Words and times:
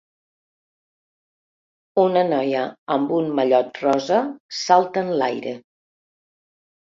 Una 2.03 2.23
noia 2.29 2.63
amb 2.95 3.13
un 3.17 3.29
mallot 3.39 3.77
rosa 3.83 4.21
salta 4.61 5.03
enlaire. 5.09 5.53